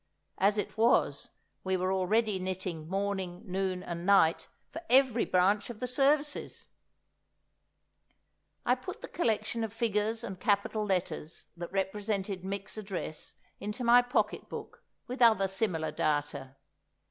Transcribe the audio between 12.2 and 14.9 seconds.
Mick's address, into my pocket book